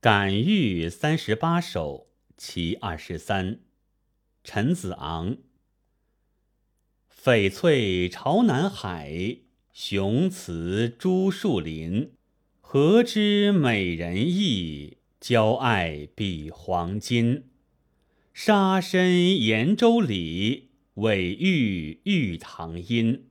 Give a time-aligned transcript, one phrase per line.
[0.00, 2.06] 感遇三十八首
[2.36, 3.58] 其二十三，
[4.44, 5.38] 陈子昂。
[7.12, 9.38] 翡翠朝南海，
[9.72, 12.12] 雄雌朱树林。
[12.60, 17.46] 何知美人意，娇爱比黄金。
[18.32, 23.26] 沙参延州里，尾玉玉堂阴。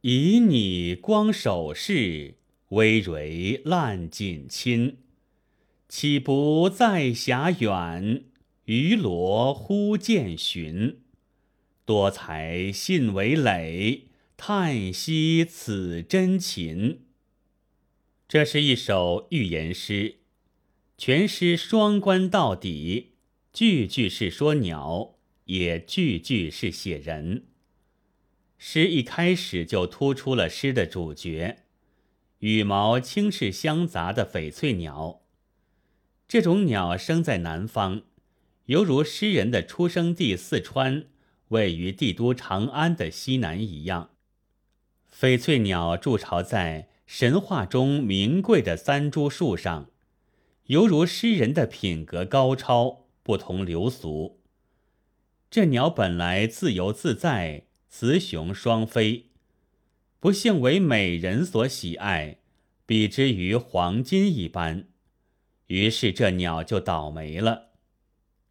[0.00, 2.38] 以你光首饰，
[2.70, 4.96] 微蕤烂锦衾。
[5.90, 8.22] 岂不在遐远？
[8.66, 11.00] 鱼罗忽见寻。
[11.84, 17.00] 多才信为累，叹息此真情。
[18.28, 20.18] 这是一首寓言诗，
[20.96, 23.14] 全诗双关到底，
[23.52, 25.16] 句句是说鸟，
[25.46, 27.46] 也句句是写人。
[28.56, 31.64] 诗一开始就突出了诗的主角——
[32.38, 35.22] 羽毛青赤相杂的翡翠鸟。
[36.30, 38.02] 这种鸟生在南方，
[38.66, 41.06] 犹如诗人的出生地四川
[41.48, 44.10] 位于帝都长安的西南一样。
[45.12, 49.90] 翡翠鸟筑巢在神话中名贵的三株树上，
[50.66, 54.38] 犹如诗人的品格高超，不同流俗。
[55.50, 57.64] 这鸟本来自由自在。
[57.88, 59.30] 雌雄双飞，
[60.20, 62.38] 不幸为美人所喜爱，
[62.86, 64.84] 比之于黄金一般，
[65.70, 67.68] 于是这鸟就倒霉了，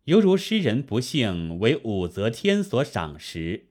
[0.05, 3.67] 犹如诗人不幸为武则天所赏识，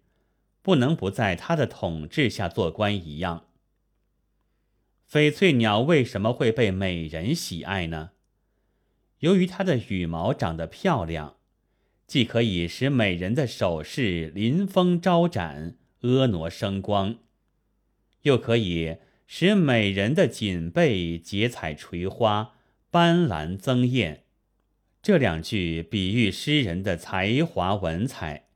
[0.61, 3.47] 不能不在他的统治下做官一样。
[5.11, 8.11] 翡翠鸟为什么会被美人喜爱呢？
[9.21, 11.37] 由于它的羽毛长得漂亮。
[12.07, 17.19] 既可以使美人的首饰临风招展、婀娜生光，
[18.23, 18.97] 又可以
[19.27, 22.55] 使美人的锦被结彩垂花、
[22.91, 24.25] 斑斓增艳。
[25.03, 28.49] 这两句比喻诗人的才华文采，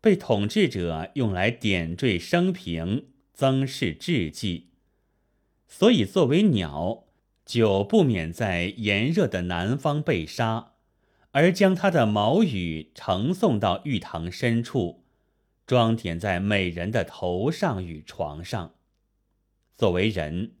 [0.00, 4.70] 被统治者用来点缀生平、增饰志绩，
[5.68, 7.04] 所以作为鸟，
[7.44, 10.72] 就不免在炎热的南方被杀。
[11.32, 15.04] 而将它的毛羽呈送到玉堂深处，
[15.66, 18.76] 装点在美人的头上与床上。
[19.76, 20.52] 作为人，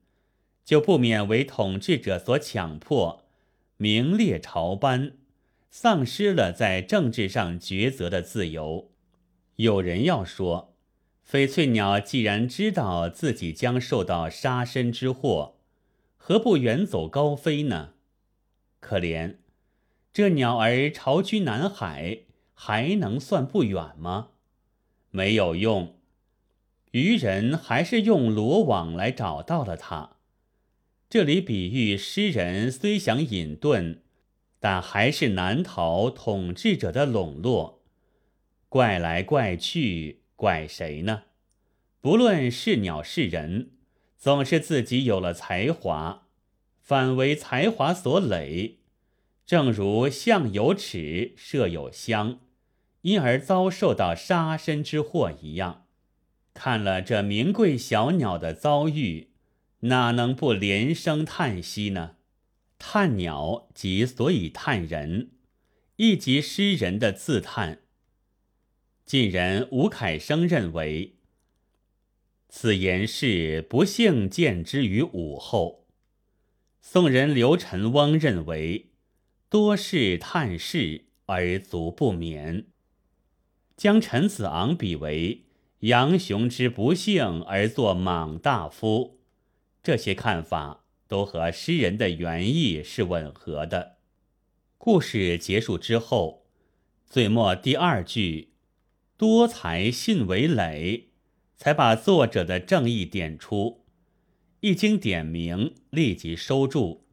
[0.66, 3.22] 就不免为统治者所强迫，
[3.76, 5.12] 名列朝班，
[5.70, 8.90] 丧失了在政治上抉择的自由。
[9.54, 10.74] 有人要说，
[11.24, 15.54] 翡翠鸟既然知道自己将受到杀身之祸，
[16.16, 17.90] 何不远走高飞呢？
[18.80, 19.36] 可怜。
[20.12, 22.22] 这鸟儿巢居南海，
[22.54, 24.30] 还能算不远吗？
[25.10, 25.94] 没有用，
[26.90, 30.15] 渔人还是用罗网来找到了它。
[31.08, 33.98] 这里比喻诗人虽想隐遁，
[34.58, 37.84] 但还是难逃统治者的笼络。
[38.68, 41.22] 怪来怪去，怪谁呢？
[42.00, 43.70] 不论是鸟是人，
[44.18, 46.26] 总是自己有了才华，
[46.82, 48.80] 反为才华所累。
[49.46, 52.40] 正如相有尺，射有香，
[53.02, 55.84] 因而遭受到杀身之祸一样。
[56.52, 59.30] 看了这名贵小鸟的遭遇，
[59.80, 62.16] 哪能不连声叹息呢？
[62.78, 65.30] 叹鸟即所以叹人，
[65.96, 67.80] 亦即诗人的自叹。
[69.04, 71.16] 晋人吴凯生认为，
[72.48, 75.86] 此言是不幸见之于武后。
[76.80, 78.90] 宋人刘辰翁认为。
[79.48, 82.66] 多事叹世而足不眠，
[83.76, 85.44] 将陈子昂比为
[85.78, 89.15] 杨雄之不幸而作莽大夫，
[89.86, 93.98] 这些看法都和诗人的原意是吻合的。
[94.78, 96.44] 故事结束之后，
[97.08, 98.54] 最末第二句
[99.16, 101.10] “多才信为累”，
[101.54, 103.84] 才把作者的正义点出，
[104.58, 107.06] 一经点明，立即收住。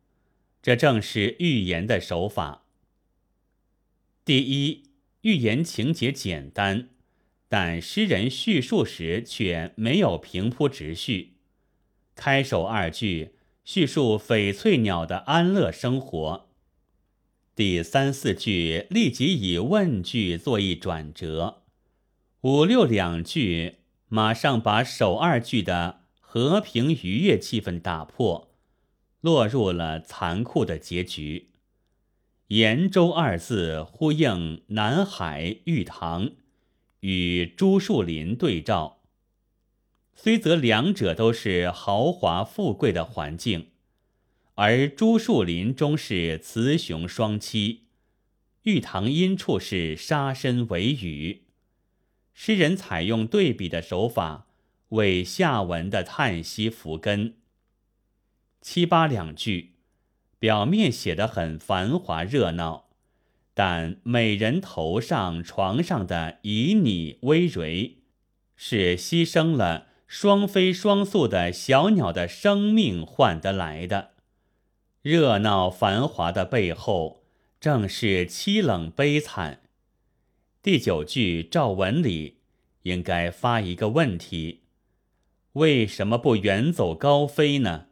[0.60, 2.66] 这正是寓言的手法。
[4.26, 4.90] 第一，
[5.22, 6.90] 寓言情节简单，
[7.48, 11.33] 但诗人叙述时却没有平铺直叙。
[12.16, 16.50] 开首二句叙述翡翠鸟的安乐生活，
[17.56, 21.64] 第三四句立即以问句作一转折，
[22.42, 23.78] 五六两句
[24.08, 28.50] 马上把首二句的和平愉悦气氛打破。
[29.22, 31.52] 落入了残酷的结局。
[32.50, 36.32] 延州二字呼应南海玉堂，
[37.00, 39.03] 与朱树林对照。
[40.16, 43.68] 虽则两者都是豪华富贵的环境，
[44.56, 47.80] 而朱树林中是雌雄双栖，
[48.64, 51.42] 玉堂阴处是沙深为雨。
[52.34, 54.48] 诗人采用对比的手法，
[54.90, 57.36] 为下文的叹息伏根。
[58.62, 59.74] 七八两句，
[60.40, 62.90] 表面写得很繁华热闹，
[63.54, 67.98] 但美人头上床上的旖旎微蕤，
[68.56, 74.12] 是牺牲了双飞双宿的小鸟的生命换得来的。
[75.02, 77.24] 热闹繁华的背后，
[77.60, 79.64] 正是凄冷悲惨。
[80.62, 82.38] 第九句照文里
[82.84, 84.62] 应该发一个问题：
[85.54, 87.88] 为什么不远走高飞呢？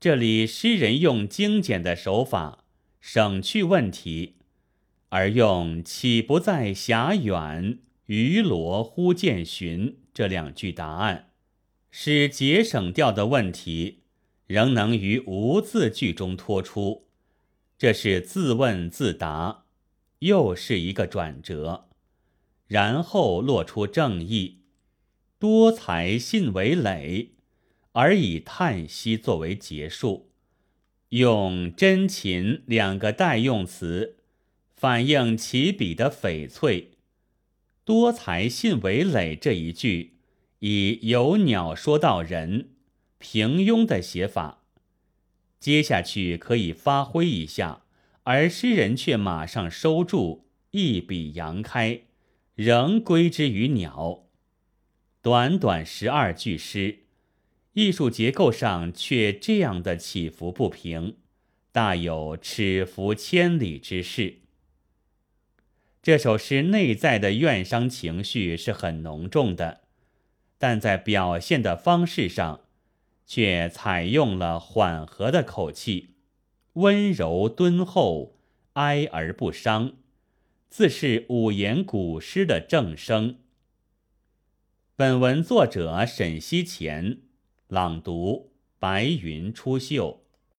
[0.00, 2.64] 这里诗人用精简的手法
[2.98, 4.36] 省去问题，
[5.10, 11.30] 而用“岂不在峡远，鱼罗忽见寻”这两句答案，
[11.90, 14.00] 使节省掉的问题
[14.46, 17.06] 仍能于无字句中托出。
[17.78, 19.64] 这是自问自答。
[20.20, 21.88] 又是一个转折，
[22.66, 24.58] 然后落出正义，
[25.38, 27.30] 多才信为累，
[27.92, 30.28] 而以叹息作为结束，
[31.08, 34.18] 用真情两个代用词，
[34.76, 36.90] 反映起笔的翡翠。
[37.90, 40.12] 多才信为累这一句，
[40.60, 42.68] 以有鸟说到人，
[43.18, 44.62] 平庸的写法，
[45.58, 47.82] 接下去可以发挥一下。
[48.22, 52.02] 而诗人却马上收住，一笔扬开，
[52.54, 54.28] 仍归之于鸟。
[55.20, 57.00] 短短十二句诗，
[57.72, 61.16] 艺术结构上却这样的起伏不平，
[61.72, 64.39] 大有尺幅千里之势。
[66.02, 69.82] 这首诗内在的怨伤情绪是很浓重的，
[70.56, 72.62] 但在表现的方式上，
[73.26, 76.14] 却采用了缓和的口气。
[76.74, 78.38] 温柔敦厚，
[78.74, 79.92] 哀而不伤，
[80.70, 83.36] 自是五言古诗的正声。
[84.96, 87.18] 本文作者沈西前，
[87.68, 90.19] 朗读：白云出岫。